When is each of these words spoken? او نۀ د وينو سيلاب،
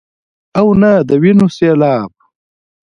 او 0.59 0.67
نۀ 0.81 0.91
د 1.07 1.09
وينو 1.21 1.47
سيلاب، 1.57 2.11